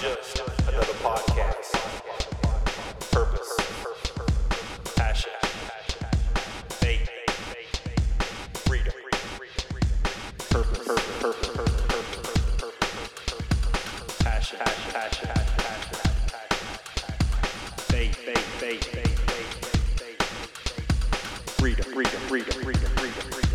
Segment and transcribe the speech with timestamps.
[0.00, 1.72] just another podcast.
[3.10, 3.52] Purpose,
[4.94, 5.32] passion,
[6.68, 7.10] faith,
[8.64, 8.92] freedom,
[10.50, 10.86] purpose,
[11.18, 11.82] purpose, purpose,
[14.20, 15.28] passion, passion,
[17.88, 19.18] faith, faith, faith, faith,
[19.98, 20.22] faith,
[21.58, 23.47] freedom, freedom, freedom, freedom, freedom, freedom.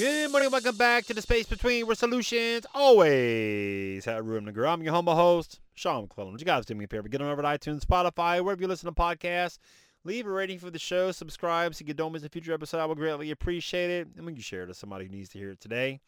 [0.00, 4.70] Good morning, welcome back to the space between where solutions always have room to grow.
[4.70, 6.32] I'm your humble host, Sean McClellan.
[6.32, 7.06] Would you guys do me a favor?
[7.06, 9.58] Get on over to iTunes, Spotify, wherever you listen to podcasts.
[10.04, 12.78] Leave a rating for the show, subscribe so you don't miss a future episode.
[12.78, 14.08] I would greatly appreciate it.
[14.16, 16.00] And when you share it to somebody who needs to hear it today.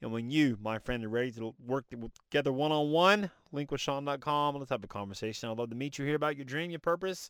[0.00, 4.56] And when you, my friend, are ready to work together one-on-one, linkwithsean.com.
[4.56, 5.50] Let's have a conversation.
[5.50, 7.28] I'd love to meet you, hear about your dream, your purpose,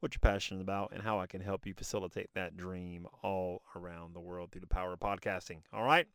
[0.00, 4.14] what you're passionate about, and how I can help you facilitate that dream all around
[4.14, 5.58] the world through the power of podcasting.
[5.72, 6.06] All right?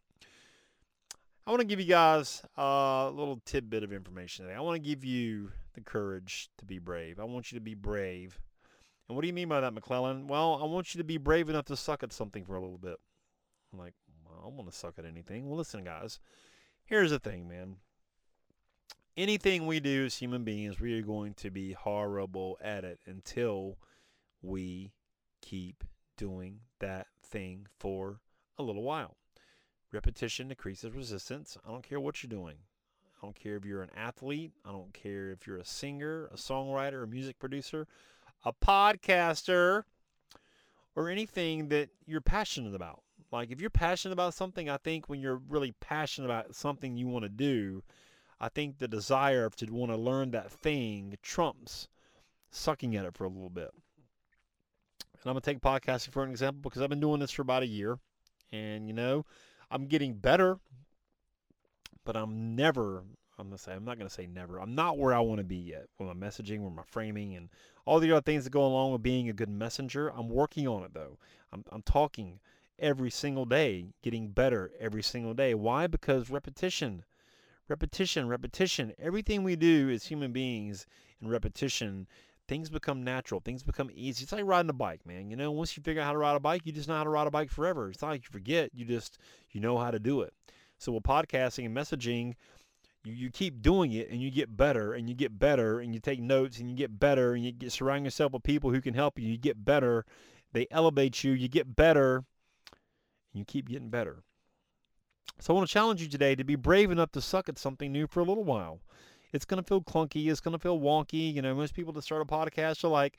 [1.47, 4.57] I want to give you guys a little tidbit of information today.
[4.57, 7.19] I want to give you the courage to be brave.
[7.19, 8.39] I want you to be brave.
[9.07, 10.27] And what do you mean by that, McClellan?
[10.27, 12.79] Well, I want you to be brave enough to suck at something for a little
[12.79, 12.97] bit.
[13.71, 13.93] I'm like,
[14.25, 15.47] well, I don't want to suck at anything.
[15.47, 16.19] Well, listen, guys.
[16.85, 17.75] Here's the thing, man
[19.17, 23.77] anything we do as human beings, we are going to be horrible at it until
[24.41, 24.91] we
[25.41, 25.83] keep
[26.17, 28.19] doing that thing for
[28.57, 29.15] a little while.
[29.91, 31.57] Repetition decreases resistance.
[31.65, 32.57] I don't care what you're doing.
[33.05, 34.51] I don't care if you're an athlete.
[34.65, 37.87] I don't care if you're a singer, a songwriter, a music producer,
[38.43, 39.83] a podcaster,
[40.95, 43.01] or anything that you're passionate about.
[43.31, 47.07] Like if you're passionate about something, I think when you're really passionate about something you
[47.07, 47.83] want to do,
[48.39, 51.87] I think the desire to want to learn that thing trumps
[52.49, 53.71] sucking at it for a little bit.
[55.25, 57.41] And I'm going to take podcasting for an example because I've been doing this for
[57.41, 57.97] about a year.
[58.51, 59.25] And, you know,
[59.71, 60.59] I'm getting better,
[62.03, 63.03] but I'm never,
[63.39, 64.59] I'm going to say, I'm not going to say never.
[64.59, 67.49] I'm not where I want to be yet with my messaging, with my framing, and
[67.85, 70.09] all the other things that go along with being a good messenger.
[70.09, 71.17] I'm working on it, though.
[71.51, 72.39] I'm, I'm talking
[72.77, 75.53] every single day, getting better every single day.
[75.53, 75.87] Why?
[75.87, 77.03] Because repetition
[77.67, 78.93] repetition, repetition.
[78.99, 80.85] Everything we do as human beings
[81.21, 82.07] in repetition,
[82.47, 83.39] things become natural.
[83.39, 84.23] Things become easy.
[84.23, 85.29] It's like riding a bike, man.
[85.29, 87.03] You know, once you figure out how to ride a bike, you just know how
[87.03, 87.89] to ride a bike forever.
[87.89, 88.69] It's not like you forget.
[88.73, 89.17] You just
[89.51, 90.33] you know how to do it.
[90.77, 92.33] So with podcasting and messaging,
[93.03, 95.99] you, you keep doing it and you get better and you get better and you
[95.99, 98.93] take notes and you get better and you get surround yourself with people who can
[98.93, 99.29] help you.
[99.29, 100.05] You get better.
[100.51, 101.31] They elevate you.
[101.31, 102.17] You get better.
[103.33, 104.23] And you keep getting better.
[105.39, 107.91] So I want to challenge you today to be brave enough to suck at something
[107.91, 108.79] new for a little while.
[109.33, 110.29] It's going to feel clunky.
[110.29, 111.33] It's going to feel wonky.
[111.33, 113.17] You know, most people that start a podcast are like,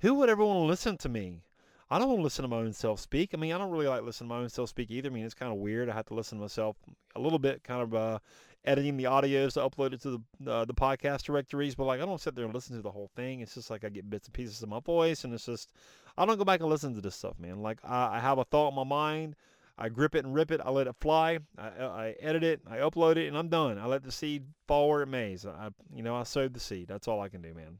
[0.00, 1.42] who would ever want to listen to me?
[1.90, 3.32] I don't want to listen to my own self speak.
[3.34, 5.10] I mean, I don't really like listening to my own self speak either.
[5.10, 5.90] I mean, it's kind of weird.
[5.90, 6.76] I have to listen to myself
[7.14, 8.18] a little bit, kind of uh,
[8.64, 11.74] editing the audios to upload it to the uh, the podcast directories.
[11.74, 13.40] But like, I don't sit there and listen to the whole thing.
[13.40, 15.70] It's just like I get bits and pieces of my voice, and it's just
[16.16, 17.60] I don't go back and listen to this stuff, man.
[17.60, 19.36] Like I, I have a thought in my mind.
[19.78, 20.60] I grip it and rip it.
[20.64, 21.38] I let it fly.
[21.58, 22.60] I, uh, I edit it.
[22.70, 23.78] I upload it, and I'm done.
[23.78, 25.36] I let the seed fall where it may.
[25.46, 26.88] I, you know, I sowed the seed.
[26.88, 27.78] That's all I can do, man.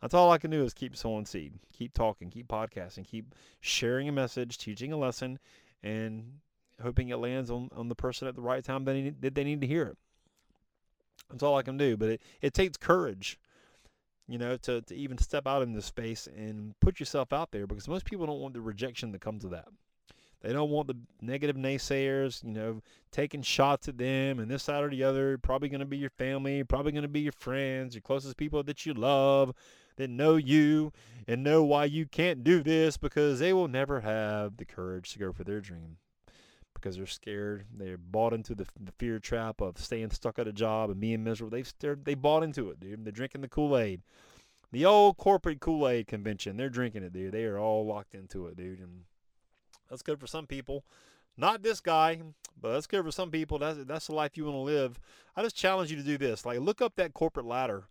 [0.00, 4.08] That's all I can do is keep sowing seed, keep talking, keep podcasting, keep sharing
[4.08, 5.38] a message, teaching a lesson,
[5.82, 6.40] and
[6.82, 9.34] hoping it lands on, on the person at the right time that they, need, that
[9.34, 9.96] they need to hear it.
[11.30, 11.96] That's all I can do.
[11.96, 13.38] But it, it takes courage,
[14.28, 17.66] you know, to, to even step out in this space and put yourself out there
[17.66, 19.68] because most people don't want the rejection that comes with that.
[20.42, 24.84] They don't want the negative naysayers, you know, taking shots at them and this side
[24.84, 25.38] or the other.
[25.38, 28.62] Probably going to be your family, probably going to be your friends, your closest people
[28.62, 29.54] that you love,
[29.96, 30.92] that know you
[31.26, 35.18] and know why you can't do this because they will never have the courage to
[35.18, 35.96] go for their dream
[36.74, 37.64] because they're scared.
[37.76, 41.24] They're bought into the, the fear trap of staying stuck at a job and being
[41.24, 41.50] miserable.
[41.50, 43.04] They've they bought into it, dude.
[43.04, 44.02] They're drinking the Kool Aid.
[44.72, 46.56] The old corporate Kool Aid convention.
[46.56, 47.32] They're drinking it, dude.
[47.32, 48.80] They are all locked into it, dude.
[48.80, 49.04] And
[49.88, 50.84] that's good for some people.
[51.36, 52.22] Not this guy,
[52.60, 53.58] but that's good for some people.
[53.58, 54.98] That's that's the life you want to live.
[55.36, 56.46] I just challenge you to do this.
[56.46, 57.88] Like look up that corporate ladder.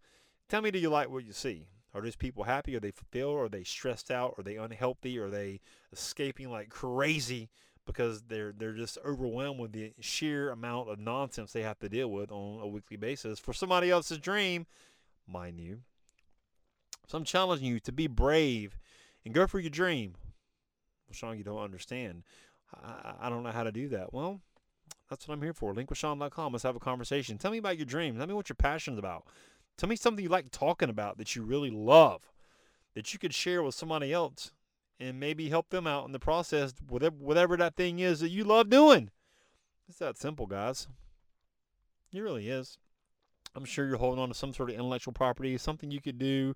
[0.50, 1.68] Tell me, do you like what you see?
[1.94, 2.75] Are these people happy?
[2.75, 3.38] Are they fulfilled?
[3.38, 4.36] Are they stressed out?
[4.38, 5.18] Are they unhealthy?
[5.18, 5.62] Are they
[5.94, 7.50] escaping like crazy
[7.86, 12.10] because they're they're just overwhelmed with the sheer amount of nonsense they have to deal
[12.10, 14.66] with on a weekly basis for somebody else's dream,
[15.28, 15.81] mind you.
[17.08, 18.78] So I'm challenging you to be brave
[19.24, 20.16] and go for your dream.
[21.07, 22.24] Well, Sean, you don't understand.
[22.74, 24.13] I, I don't know how to do that.
[24.13, 24.42] Well,
[25.10, 25.74] that's what I'm here for.
[25.74, 26.54] Linkwithsean.com.
[26.54, 27.38] Let's have a conversation.
[27.38, 28.18] Tell me about your dreams.
[28.18, 29.25] Tell me what you're passionate about.
[29.78, 32.31] Tell me something you like talking about that you really love,
[32.96, 34.52] that you could share with somebody else
[35.00, 38.44] and maybe help them out in the process, whatever, whatever that thing is that you
[38.46, 39.12] love doing.
[39.90, 40.88] It's that simple, guys.
[42.13, 42.78] It really is.
[43.54, 46.56] I'm sure you're holding on to some sort of intellectual property, something you could do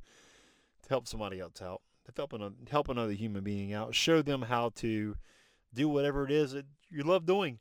[0.83, 1.81] to help somebody else out,
[2.15, 5.15] to help, an, help another human being out, show them how to
[5.73, 7.59] do whatever it is that you love doing.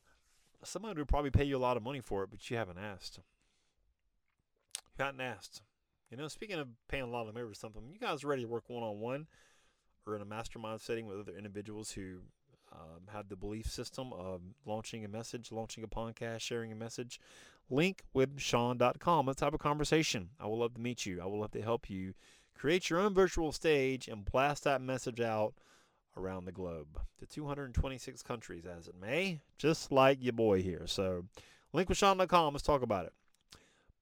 [0.64, 3.20] Somebody would probably pay you a lot of money for it, but you haven't asked.
[4.98, 5.62] You haven't asked.
[6.10, 8.48] You know, speaking of paying a lot of money for something, you guys ready to
[8.48, 9.26] work one on one
[10.06, 12.20] or in a mastermind setting with other individuals who
[12.72, 17.20] um, have the belief system of launching a message, launching a podcast, sharing a message,
[17.70, 19.26] link with Sean.com.
[19.26, 20.30] Let's have a conversation.
[20.40, 21.20] I will love to meet you.
[21.20, 22.14] I will love to help you
[22.58, 25.54] create your own virtual stage and blast that message out
[26.16, 30.82] around the globe to 226 countries as it may, just like your boy here.
[30.86, 31.24] So,
[31.72, 32.54] link with Sean.com.
[32.54, 33.12] Let's talk about it.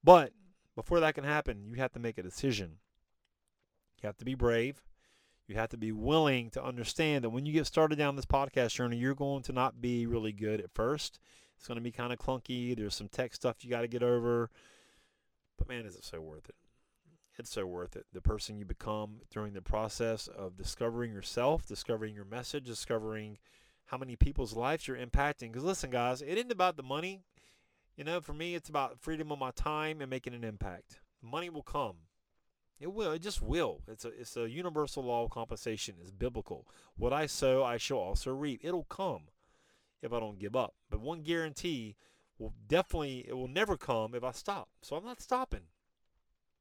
[0.03, 0.33] But
[0.75, 2.79] before that can happen, you have to make a decision.
[4.03, 4.83] You have to be brave.
[5.47, 8.75] You have to be willing to understand that when you get started down this podcast
[8.75, 11.21] journey, you're going to not be really good at first.
[11.57, 12.77] It's going to be kind of clunky.
[12.77, 14.51] There's some tech stuff you got to get over.
[15.57, 16.55] But man, is it so worth it?
[17.39, 18.07] It's so worth it.
[18.13, 23.39] The person you become during the process of discovering yourself, discovering your message, discovering
[23.87, 25.53] how many people's lives you're impacting.
[25.53, 27.21] Because listen, guys, it isn't about the money.
[27.97, 31.01] You know, for me, it's about freedom of my time and making an impact.
[31.23, 31.97] Money will come.
[32.79, 33.13] It will.
[33.13, 33.81] It just will.
[33.89, 35.97] It's a it's a universal law of compensation.
[36.01, 36.67] It's biblical.
[36.97, 38.61] What I sow, I shall also reap.
[38.63, 39.29] It'll come
[40.03, 40.75] if I don't give up.
[40.91, 41.97] But one guarantee
[42.39, 44.69] will definitely it will never come if I stop.
[44.83, 45.69] So I'm not stopping.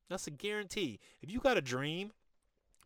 [0.10, 1.00] That's a guarantee.
[1.22, 2.12] If you got a dream,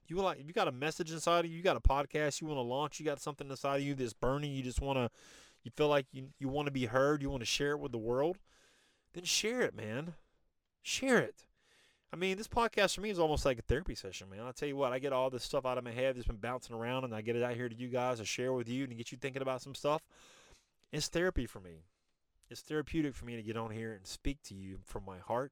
[0.08, 2.48] you like if you got a message inside of you, you got a podcast you
[2.48, 5.10] want to launch, you got something inside of you that's burning, you just want to
[5.64, 7.92] you feel like you you want to be heard, you want to share it with
[7.92, 8.38] the world,
[9.14, 10.14] then share it, man.
[10.82, 11.46] Share it.
[12.12, 14.40] I mean, this podcast for me is almost like a therapy session, man.
[14.40, 16.38] I'll tell you what, I get all this stuff out of my head that's been
[16.38, 18.86] bouncing around, and I get it out here to you guys to share with you
[18.86, 20.02] and get you thinking about some stuff.
[20.92, 21.84] It's therapy for me.
[22.50, 25.52] It's therapeutic for me to get on here and speak to you from my heart,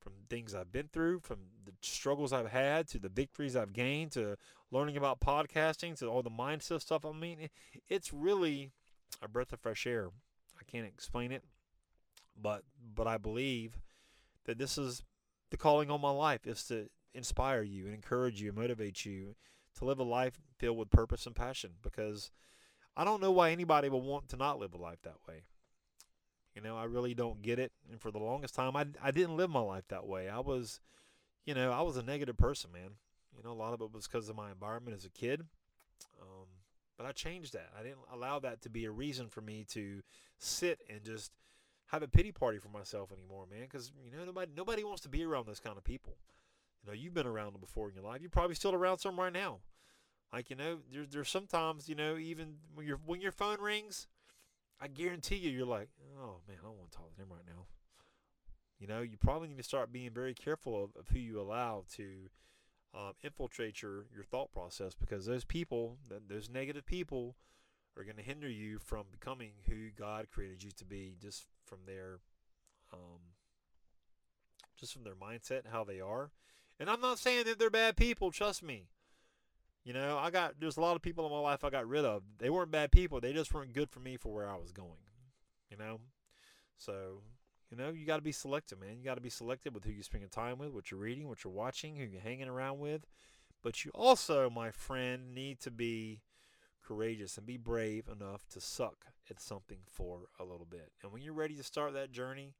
[0.00, 4.12] from things I've been through, from the struggles I've had, to the victories I've gained,
[4.12, 4.36] to
[4.70, 7.04] learning about podcasting, to all the mindset stuff.
[7.04, 7.48] I mean,
[7.88, 8.70] it's really
[9.22, 10.08] a breath of fresh air.
[10.58, 11.44] I can't explain it,
[12.40, 12.62] but
[12.94, 13.78] but I believe
[14.44, 15.02] that this is
[15.50, 19.34] the calling on my life is to inspire you and encourage you and motivate you
[19.76, 22.30] to live a life filled with purpose and passion because
[22.96, 25.44] I don't know why anybody would want to not live a life that way.
[26.54, 27.72] You know, I really don't get it.
[27.90, 30.28] And for the longest time, I, I didn't live my life that way.
[30.28, 30.80] I was,
[31.44, 32.90] you know, I was a negative person, man.
[33.36, 35.42] You know, a lot of it was because of my environment as a kid.
[36.20, 36.46] Um,
[36.96, 37.70] but I changed that.
[37.78, 40.02] I didn't allow that to be a reason for me to
[40.38, 41.32] sit and just–
[41.90, 43.62] have a pity party for myself anymore, man.
[43.62, 46.16] Because you know nobody nobody wants to be around those kind of people.
[46.82, 48.20] You know, you've been around them before in your life.
[48.20, 49.58] You're probably still around some right now.
[50.32, 54.06] Like you know, there's there's sometimes you know even when your when your phone rings,
[54.80, 55.88] I guarantee you you're like,
[56.18, 57.66] oh man, I don't want to talk to them right now.
[58.78, 61.84] You know, you probably need to start being very careful of, of who you allow
[61.96, 62.04] to
[62.94, 65.98] um, infiltrate your your thought process because those people,
[66.28, 67.36] those negative people,
[67.96, 71.80] are going to hinder you from becoming who God created you to be just from
[71.86, 72.18] their
[72.92, 73.20] um,
[74.76, 76.30] just from their mindset and how they are.
[76.78, 78.86] And I'm not saying that they're bad people, trust me.
[79.84, 82.04] You know, I got there's a lot of people in my life I got rid
[82.04, 82.22] of.
[82.38, 83.20] They weren't bad people.
[83.20, 84.90] They just weren't good for me for where I was going.
[85.70, 86.00] You know?
[86.76, 87.22] So,
[87.70, 88.98] you know, you got to be selective, man.
[88.98, 91.44] You got to be selective with who you're spending time with, what you're reading, what
[91.44, 93.06] you're watching, who you're hanging around with.
[93.62, 96.22] But you also, my friend, need to be
[96.82, 100.90] courageous and be brave enough to suck at something for a little bit.
[101.02, 102.54] And when you're ready to start that journey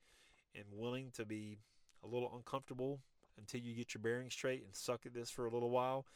[0.54, 1.58] and willing to be
[2.04, 3.00] a little uncomfortable
[3.38, 6.06] until you get your bearings straight and suck at this for a little while,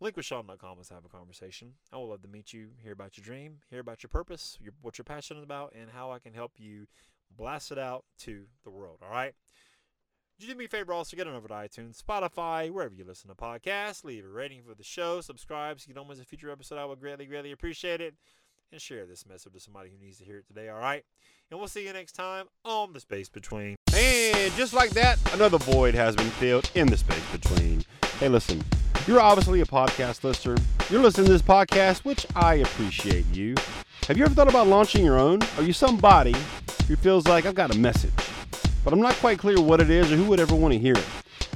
[0.00, 0.76] link with Sean.com.
[0.76, 1.74] Let's have a conversation.
[1.92, 4.72] I would love to meet you, hear about your dream, hear about your purpose, your,
[4.82, 6.86] what you're passionate about, and how I can help you
[7.36, 8.98] blast it out to the world.
[9.02, 9.34] All right.
[10.38, 13.34] Do me a favor also get on over to iTunes, Spotify, wherever you listen to
[13.34, 14.04] podcasts.
[14.04, 15.22] Leave a rating for the show.
[15.22, 16.78] Subscribe so you don't miss a future episode.
[16.78, 18.14] I would greatly, greatly appreciate it.
[18.72, 21.04] And share this message to somebody who needs to hear it today, all right?
[21.50, 23.76] And we'll see you next time on The Space Between.
[23.94, 27.84] And just like that, another void has been filled in the space between.
[28.18, 28.62] Hey, listen,
[29.06, 30.56] you're obviously a podcast listener.
[30.90, 33.54] You're listening to this podcast, which I appreciate you.
[34.08, 35.40] Have you ever thought about launching your own?
[35.56, 36.34] Are you somebody
[36.88, 38.12] who feels like I've got a message?
[38.86, 40.94] but I'm not quite clear what it is or who would ever want to hear
[40.94, 41.04] it.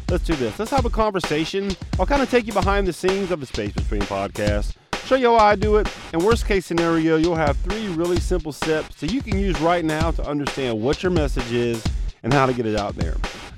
[0.09, 0.59] Let's do this.
[0.59, 1.71] Let's have a conversation.
[1.97, 5.29] I'll kind of take you behind the scenes of the Space Between podcast, show you
[5.29, 9.13] how I do it, and worst case scenario, you'll have three really simple steps that
[9.13, 11.85] you can use right now to understand what your message is
[12.25, 13.15] and how to get it out there.